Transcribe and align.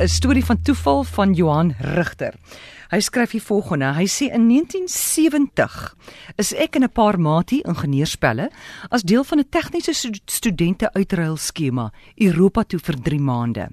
'n 0.00 0.08
storie 0.08 0.44
van 0.44 0.62
toeval 0.62 1.04
van 1.04 1.32
Johan 1.32 1.74
Rigter. 1.78 2.34
Hy 2.88 3.00
skryf 3.00 3.30
hier 3.30 3.42
volgende. 3.44 3.92
Hy 3.94 4.06
sê 4.08 4.30
in 4.32 4.46
1970 4.48 5.96
is 6.40 6.54
ek 6.54 6.76
en 6.76 6.84
'n 6.84 6.92
paar 6.92 7.20
maatie 7.20 7.60
ingenieursspelle 7.62 8.50
as 8.88 9.02
deel 9.02 9.24
van 9.24 9.38
'n 9.38 9.48
tegniese 9.48 9.92
studente 10.24 10.92
uitruil 10.92 11.36
skema 11.36 11.92
Europa 12.16 12.62
toe 12.62 12.78
vir 12.78 12.96
3 13.02 13.20
maande. 13.20 13.68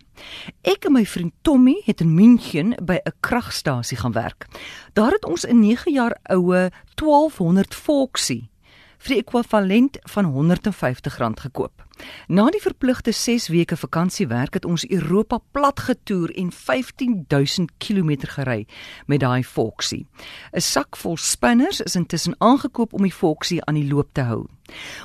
Ek 0.61 0.85
en 0.85 0.91
my 0.91 1.05
vriend 1.05 1.33
Tommy 1.41 1.81
het 1.85 2.01
in 2.01 2.13
München 2.13 2.75
by 2.83 2.99
'n 3.05 3.13
kragstasie 3.19 3.97
gaan 3.97 4.11
werk. 4.13 4.47
Daar 4.93 5.11
het 5.11 5.25
ons 5.25 5.45
'n 5.47 5.59
9 5.59 5.93
jaar 5.93 6.17
oue 6.29 6.71
1200 6.95 7.75
Volksie 7.75 8.49
vir 9.07 9.15
die 9.15 9.23
ekwivalent 9.23 9.97
van 10.11 10.27
R150 10.27 11.39
gekoop. 11.45 11.83
Na 12.27 12.49
die 12.51 12.61
verpligte 12.61 13.13
6 13.15 13.47
weke 13.49 13.77
vakansiewerk 13.79 14.57
het 14.59 14.65
ons 14.67 14.83
Europa 14.85 15.39
plat 15.55 15.79
getoer 15.79 16.33
en 16.35 16.51
15000 16.51 17.71
km 17.79 18.27
gery 18.35 18.67
met 19.07 19.23
daai 19.23 19.43
Foxie. 19.43 20.05
'n 20.53 20.61
Sak 20.61 20.97
vol 20.97 21.17
spinners 21.17 21.81
is 21.81 21.95
intussen 21.95 22.35
aangekoop 22.37 22.93
om 22.93 23.01
die 23.01 23.13
Foxie 23.13 23.65
aan 23.65 23.79
die 23.79 23.87
loop 23.87 24.09
te 24.13 24.21
hou. 24.21 24.45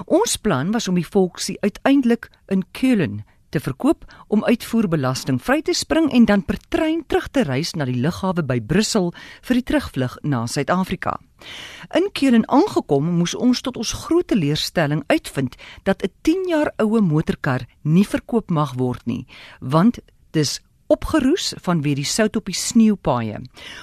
Ons 0.06 0.36
plan 0.36 0.72
was 0.72 0.88
om 0.88 0.94
die 0.94 1.06
Foxie 1.06 1.60
uiteindelik 1.60 2.30
in 2.48 2.64
Keulen 2.72 3.24
te 3.52 3.60
verkoop 3.60 4.06
om 4.32 4.44
uitvoerbelasting 4.48 5.38
vry 5.44 5.60
te 5.62 5.74
spring 5.76 6.08
en 6.12 6.24
dan 6.28 6.44
per 6.44 6.58
trein 6.72 7.04
terug 7.06 7.28
te 7.28 7.44
reis 7.46 7.74
na 7.76 7.86
die 7.88 7.98
lughawe 8.00 8.44
by 8.48 8.58
Brussel 8.60 9.12
vir 9.44 9.60
die 9.60 9.66
terugvlug 9.68 10.16
na 10.24 10.46
Suid-Afrika. 10.48 11.18
In 11.98 12.08
Keulen 12.16 12.46
aangekom, 12.48 13.10
moes 13.18 13.34
ons 13.34 13.60
tot 13.60 13.76
ons 13.76 13.94
groot 14.04 14.26
teleurstelling 14.30 15.04
uitvind 15.12 15.56
dat 15.84 16.02
'n 16.02 16.12
10 16.22 16.48
jaar 16.48 16.72
oue 16.78 17.00
motorkar 17.00 17.66
nie 17.82 18.06
verkoop 18.06 18.50
mag 18.50 18.74
word 18.74 19.06
nie, 19.06 19.26
want 19.60 19.98
dis 20.30 20.60
opgeroes 20.92 21.52
vanweë 21.64 22.00
die 22.02 22.08
sout 22.08 22.36
op 22.36 22.50
die 22.50 22.56
sneeupaaie. 22.56 23.40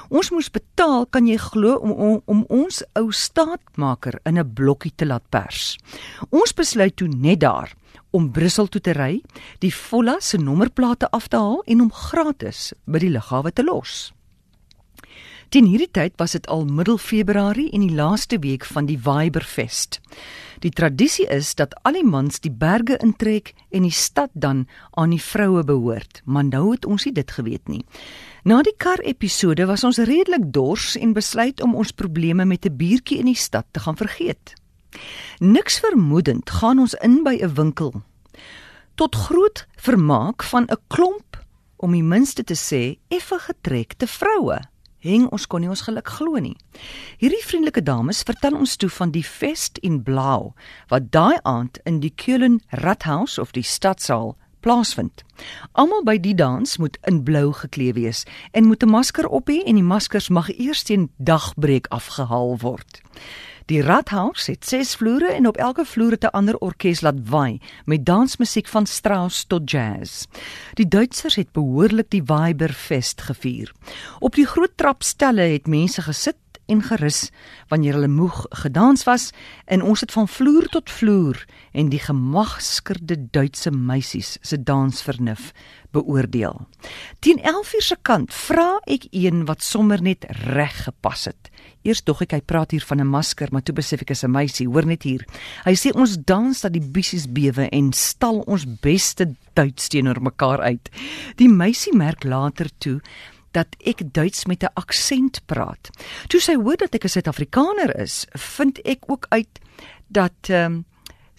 Ons 0.09 0.31
moes 0.31 0.51
betaal, 0.53 1.07
kan 1.09 1.27
jy 1.27 1.39
glo, 1.41 1.75
om, 1.81 1.91
om 1.91 2.21
om 2.29 2.45
ons 2.61 2.83
ou 2.99 3.09
staatmaker 3.11 4.19
in 4.25 4.37
'n 4.37 4.53
blokkie 4.53 4.93
te 4.95 5.05
laat 5.05 5.25
pers. 5.29 5.77
Ons 6.29 6.53
besluit 6.53 6.95
toe 6.95 7.07
net 7.07 7.39
daar 7.39 7.73
om 8.11 8.31
Brussel 8.31 8.67
toe 8.67 8.81
te 8.81 8.93
ry, 8.93 9.21
die 9.59 9.73
Volla 9.73 10.19
se 10.19 10.37
nommerplate 10.37 11.09
af 11.11 11.27
te 11.27 11.37
haal 11.37 11.61
en 11.65 11.79
hom 11.79 11.91
gratis 11.91 12.73
by 12.85 12.99
die 12.99 13.13
lughawe 13.13 13.51
te 13.51 13.63
los. 13.63 14.11
Teen 15.49 15.65
hierdie 15.65 15.89
tyd 15.89 16.13
was 16.21 16.35
dit 16.35 16.45
al 16.45 16.67
middel 16.69 16.99
Februarie 17.01 17.71
en 17.73 17.81
die 17.81 17.95
laaste 17.97 18.37
week 18.43 18.67
van 18.69 18.85
die 18.85 18.99
Weiberfest. 19.01 19.97
Die 20.61 20.69
tradisie 20.69 21.25
is 21.25 21.55
dat 21.57 21.73
al 21.89 21.97
die 21.97 22.05
mans 22.05 22.37
die 22.43 22.51
berge 22.53 22.99
intrek 23.01 23.55
en 23.73 23.87
die 23.87 23.95
stad 23.95 24.29
dan 24.37 24.67
aan 24.93 25.09
die 25.15 25.23
vroue 25.23 25.63
behoort, 25.65 26.21
maar 26.29 26.45
nou 26.45 26.67
het 26.75 26.85
ons 26.85 27.07
nie 27.09 27.15
dit 27.17 27.33
geweet 27.33 27.65
nie. 27.65 27.81
Na 28.45 28.61
die 28.61 28.75
kar 28.77 29.01
episode 29.01 29.65
was 29.65 29.87
ons 29.89 29.97
redelik 29.97 30.51
dors 30.53 30.93
en 31.01 31.17
besluit 31.17 31.65
om 31.65 31.73
ons 31.73 31.97
probleme 31.97 32.45
met 32.45 32.69
'n 32.69 32.77
biertjie 32.77 33.17
in 33.17 33.33
die 33.33 33.41
stad 33.47 33.65
te 33.71 33.79
gaan 33.79 33.97
vergeet. 33.97 34.53
Niks 35.39 35.79
vermoedend 35.79 36.49
gaan 36.49 36.79
ons 36.79 36.93
in 37.01 37.23
by 37.23 37.39
'n 37.41 37.53
winkel. 37.55 38.03
Tot 38.95 39.15
groot 39.15 39.65
vermaak 39.77 40.43
van 40.43 40.69
'n 40.69 40.77
klomp 40.87 41.41
om 41.77 41.91
die 41.91 42.03
minste 42.03 42.43
te 42.43 42.55
sê 42.55 42.99
effe 43.07 43.39
getrekte 43.39 44.07
vroue. 44.07 44.59
Heng 44.99 45.29
ons 45.31 45.47
kon 45.47 45.63
nie 45.63 45.69
ons 45.71 45.85
geluk 45.87 46.09
glo 46.11 46.39
nie. 46.43 46.57
Hierdie 47.21 47.43
vriendelike 47.45 47.83
dames 47.87 48.19
vertel 48.27 48.57
ons 48.59 48.75
toe 48.75 48.89
van 48.91 49.13
die 49.15 49.23
fest 49.23 49.79
in 49.79 50.01
Blau 50.03 50.53
wat 50.91 51.11
daai 51.15 51.39
aand 51.47 51.79
in 51.87 52.01
die 52.03 52.11
Keulen 52.11 52.59
Rathaus 52.83 53.37
of 53.39 53.53
die 53.55 53.63
stadsaal 53.63 54.35
plaasvind. 54.59 55.23
Almal 55.71 56.03
by 56.03 56.17
die 56.19 56.35
dans 56.35 56.77
moet 56.83 56.97
in 57.07 57.23
blou 57.23 57.53
geklee 57.55 57.95
wees 57.95 58.25
en 58.51 58.67
moet 58.67 58.83
'n 58.83 58.91
masker 58.91 59.27
op 59.27 59.47
hê 59.47 59.63
en 59.65 59.75
die 59.75 59.83
maskers 59.83 60.29
mag 60.29 60.49
eers 60.49 60.83
teen 60.83 61.09
dagbreek 61.17 61.87
afgehaal 61.87 62.57
word. 62.59 63.01
Die 63.69 63.83
Rathaus 63.85 64.47
het 64.49 64.65
6 64.65 64.95
vloere 64.97 65.27
en 65.29 65.47
op 65.47 65.57
elke 65.57 65.83
vloer 65.85 66.11
het 66.11 66.23
'n 66.23 66.33
ander 66.33 66.57
orkes 66.57 67.01
laat 67.01 67.19
waai 67.29 67.59
met 67.85 68.05
dansmusiek 68.05 68.67
van 68.67 68.85
Strauss 68.85 69.45
tot 69.45 69.71
jazz. 69.71 70.25
Die 70.73 70.87
Duitsers 70.87 71.35
het 71.35 71.51
behoorlik 71.51 72.09
die 72.09 72.23
Weiberfest 72.23 73.21
gevier. 73.21 73.71
Op 74.19 74.35
die 74.35 74.45
groot 74.45 74.71
trapstelle 74.75 75.41
het 75.41 75.67
mense 75.67 76.01
gesit 76.01 76.35
en 76.69 76.83
gerus 76.85 77.29
wanneer 77.67 77.97
hulle 77.97 78.11
moeg 78.11 78.45
gedans 78.63 79.03
was 79.09 79.29
en 79.65 79.83
ons 79.83 80.01
het 80.01 80.11
van 80.11 80.27
vloer 80.27 80.69
tot 80.71 80.89
vloer 80.89 81.41
en 81.71 81.89
die 81.89 82.01
gemaskerde 82.01 83.17
Duitse 83.31 83.71
meisies 83.71 84.37
se 84.41 84.63
dansvernuf 84.63 85.51
beoordeel. 85.91 86.67
Teen 87.19 87.39
11:00 87.41 87.81
se 87.81 87.97
kant 88.01 88.33
vra 88.33 88.79
ek 88.85 89.07
een 89.11 89.45
wat 89.45 89.63
sommer 89.63 90.01
net 90.01 90.25
reg 90.29 90.83
gepas 90.83 91.25
het. 91.25 91.49
Eers 91.81 92.03
dog 92.03 92.21
ek 92.21 92.31
hy 92.31 92.41
praat 92.41 92.71
hier 92.71 92.83
van 92.85 92.99
'n 92.99 93.07
masker, 93.07 93.47
maar 93.51 93.63
toe 93.63 93.75
besef 93.75 94.01
ek 94.01 94.09
is 94.09 94.23
'n 94.23 94.31
meisie. 94.31 94.67
Hoor 94.67 94.85
net 94.85 95.03
hier. 95.03 95.25
Hy 95.65 95.73
sê 95.73 95.91
ons 95.95 96.17
dans 96.25 96.61
dat 96.61 96.73
die 96.73 96.89
bissies 96.91 97.27
bewe 97.31 97.69
en 97.69 97.93
stal 97.93 98.39
ons 98.47 98.65
beste 98.81 99.35
Duits 99.53 99.87
teenoor 99.87 100.21
mekaar 100.21 100.61
uit. 100.61 100.89
Die 101.35 101.49
meisie 101.49 101.95
merk 101.95 102.23
later 102.23 102.69
toe 102.77 103.01
dat 103.51 103.67
ek 103.79 104.13
Duits 104.13 104.45
met 104.45 104.63
'n 104.63 104.73
aksent 104.73 105.41
praat. 105.45 105.89
Toe 106.27 106.39
sy 106.39 106.55
hoor 106.55 106.77
dat 106.77 106.93
ek 106.93 107.03
'n 107.03 107.09
Suid-Afrikaner 107.09 107.99
is, 107.99 108.25
vind 108.29 108.79
ek 108.85 108.99
ook 109.07 109.25
uit 109.29 109.59
dat 110.07 110.49
ehm 110.49 110.65
um, 110.65 110.85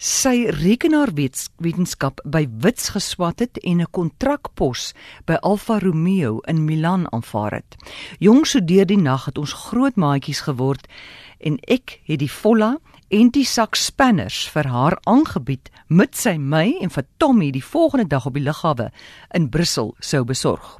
sy 0.01 0.49
rekenaarwetenskap 0.49 2.23
by 2.25 2.47
Wits 2.63 2.89
geswat 2.89 3.39
het 3.39 3.57
en 3.61 3.81
'n 3.81 3.91
kontrakpos 3.91 4.93
by 5.25 5.37
Alfa 5.41 5.77
Romeo 5.79 6.39
in 6.39 6.65
Milan 6.65 7.05
aanvaar 7.13 7.51
het. 7.51 7.75
Jong 8.19 8.47
so 8.47 8.59
deur 8.59 8.85
die 8.85 8.97
nag 8.97 9.25
het 9.25 9.37
ons 9.37 9.53
groot 9.53 9.95
maatjies 9.95 10.41
geword 10.41 10.87
en 11.37 11.59
ek 11.67 12.01
het 12.03 12.19
die 12.19 12.31
volla 12.31 12.79
en 13.11 13.27
die 13.35 13.45
sak 13.45 13.75
spanners 13.75 14.45
vir 14.53 14.69
haar 14.71 14.95
aangebied 15.09 15.67
met 15.91 16.15
sy 16.15 16.37
my 16.39 16.77
en 16.79 16.91
vir 16.93 17.03
Tommy 17.19 17.49
die 17.51 17.63
volgende 17.63 18.07
dag 18.07 18.25
op 18.29 18.37
die 18.37 18.43
lughawe 18.45 18.87
in 19.35 19.49
Brussel 19.51 19.91
sou 19.99 20.21
besorg. 20.27 20.77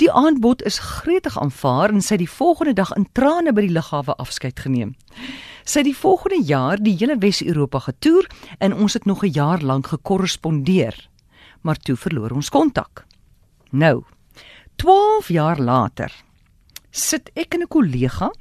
Die 0.00 0.08
aanbod 0.08 0.64
is 0.64 0.80
gretig 0.80 1.36
aanvaar 1.40 1.92
en 1.92 2.00
sy 2.00 2.16
die 2.22 2.30
volgende 2.30 2.72
dag 2.78 2.94
in 2.96 3.04
trane 3.12 3.52
by 3.52 3.66
die 3.66 3.74
lughawe 3.76 4.16
afskeid 4.16 4.64
geneem. 4.64 4.94
Sy 5.64 5.82
het 5.82 5.90
die 5.90 5.96
volgende 5.96 6.40
jaar 6.44 6.80
die 6.80 6.96
hele 6.96 7.18
Wes-Europa 7.20 7.84
getoer 7.90 8.30
en 8.64 8.72
ons 8.72 8.96
het 8.96 9.04
nog 9.04 9.24
'n 9.24 9.36
jaar 9.36 9.60
lank 9.60 9.92
gekorrespondeer. 9.92 10.96
Maar 11.62 11.76
toe 11.76 11.96
verloor 11.96 12.30
ons 12.30 12.48
kontak. 12.48 13.04
Nou, 13.70 14.04
12 14.76 15.28
jaar 15.28 15.60
later 15.60 16.12
sit 16.90 17.30
ek 17.34 17.54
en 17.54 17.62
'n 17.62 17.68
kollega 17.68 18.32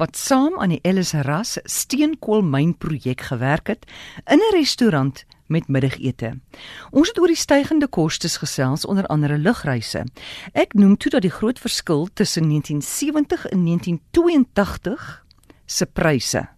wat 0.00 0.16
saam 0.16 0.56
aan 0.58 0.72
die 0.72 0.80
Ellis 0.82 1.12
Ras 1.12 1.58
steenkoolmyn 1.68 2.72
projek 2.80 3.20
gewerk 3.28 3.66
het 3.68 3.84
in 4.24 4.40
'n 4.40 4.54
restaurant 4.56 5.24
met 5.46 5.68
middagete. 5.68 6.40
Ons 6.90 7.08
het 7.08 7.18
oor 7.18 7.26
die 7.26 7.36
stygende 7.36 7.86
kostes 7.86 8.36
gesels 8.36 8.84
onder 8.84 9.06
andere 9.06 9.38
lugreise. 9.38 10.04
Ek 10.52 10.72
noem 10.74 10.96
toe 10.96 11.10
dat 11.10 11.22
die 11.22 11.30
groot 11.30 11.58
verskil 11.58 12.08
tussen 12.14 12.48
1970 12.48 13.46
en 13.46 13.64
1982 13.64 15.24
se 15.66 15.86
pryse 15.86 16.48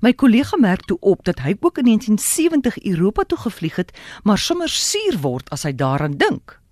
My 0.00 0.12
kollega 0.12 0.56
merk 0.56 0.84
toe 0.84 0.96
op 1.00 1.24
dat 1.24 1.38
hy 1.38 1.56
ook 1.60 1.78
in 1.78 1.84
1970 1.84 2.78
Europa 2.84 3.22
toe 3.22 3.38
gevlieg 3.38 3.76
het, 3.76 3.92
maar 4.22 4.38
sommer 4.38 4.68
suur 4.68 5.18
word 5.20 5.50
as 5.50 5.62
hy 5.62 5.74
daaraan 5.74 6.16
dink. 6.16 6.63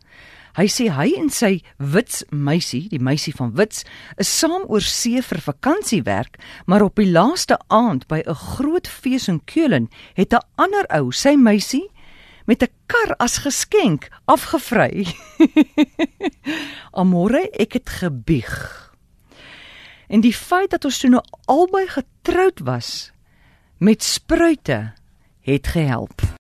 Hy 0.57 0.67
sê 0.69 0.91
hy 0.93 1.15
en 1.17 1.31
sy 1.33 1.63
wits 1.79 2.25
meisie, 2.31 2.89
die 2.93 3.01
meisie 3.01 3.33
van 3.33 3.55
wits, 3.57 3.87
is 4.21 4.29
saam 4.29 4.67
oor 4.69 4.85
see 4.85 5.23
vir 5.25 5.41
vakansiewerk, 5.41 6.37
maar 6.67 6.85
op 6.85 7.01
die 7.01 7.09
laaste 7.09 7.57
aand 7.69 8.07
by 8.09 8.21
'n 8.27 8.35
groot 8.35 8.89
fees 8.89 9.29
in 9.29 9.41
Keulen 9.45 9.89
het 10.15 10.35
'n 10.35 10.45
ander 10.57 10.85
ou, 10.91 11.13
sy 11.13 11.37
meisie, 11.37 11.89
met 12.47 12.63
'n 12.63 12.73
kar 12.87 13.15
as 13.19 13.39
geskenk 13.39 14.09
afgevry. 14.27 15.07
Amore, 17.01 17.49
ek 17.53 17.73
het 17.73 17.89
gebieg. 17.89 18.93
En 20.09 20.21
die 20.21 20.35
feit 20.35 20.71
dat 20.71 20.85
ons 20.85 20.99
toe 20.99 21.11
nou 21.11 21.23
albei 21.47 21.87
getroud 21.89 22.61
was 22.61 23.13
met 23.79 24.03
spruite 24.03 24.93
het 25.41 25.67
gehelp. 25.67 26.33